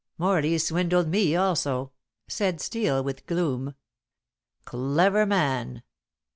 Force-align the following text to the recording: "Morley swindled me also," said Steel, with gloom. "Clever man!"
"Morley 0.17 0.57
swindled 0.57 1.09
me 1.09 1.35
also," 1.35 1.91
said 2.27 2.59
Steel, 2.59 3.03
with 3.03 3.27
gloom. 3.27 3.75
"Clever 4.65 5.27
man!" 5.27 5.83